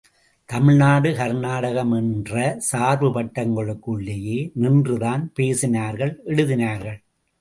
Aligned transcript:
தமிழ்நாடு 0.49 1.09
கர்நாடகம் 1.15 1.91
என்ற 1.91 2.55
சார்பு 2.59 3.09
வட்டங்களுக்குள்ளேயே 3.09 4.39
நின்றுதான் 4.55 5.31
பேசினார்கள் 5.39 6.15
எழுதினார்கள். 6.25 6.99